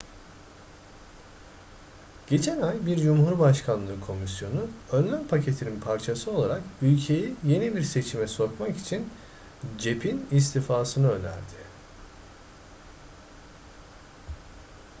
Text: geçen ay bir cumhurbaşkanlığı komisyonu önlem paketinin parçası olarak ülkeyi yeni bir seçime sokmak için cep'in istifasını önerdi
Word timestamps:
geçen 2.27 2.61
ay 2.61 2.85
bir 2.85 2.97
cumhurbaşkanlığı 3.01 4.01
komisyonu 4.01 4.67
önlem 4.91 5.27
paketinin 5.27 5.79
parçası 5.79 6.31
olarak 6.31 6.61
ülkeyi 6.81 7.35
yeni 7.43 7.75
bir 7.75 7.81
seçime 7.83 8.27
sokmak 8.27 8.77
için 8.77 9.09
cep'in 9.77 10.27
istifasını 10.31 11.11
önerdi 11.11 11.55